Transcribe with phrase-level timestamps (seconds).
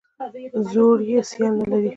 [0.71, 1.89] زور یې سیال نه لري.